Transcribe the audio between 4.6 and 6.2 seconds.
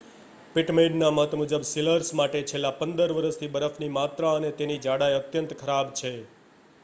તેની જાડાઈ અત્યંત ખરાબ છે